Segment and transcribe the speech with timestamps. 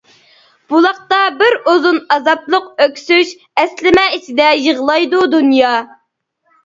[0.71, 5.75] بۇلاقتا بىر ئۇزۇن ئازابلىق ئۆكسۈش، ئەسلىمە ئىچىدە يىغلايدۇ دۇنيا.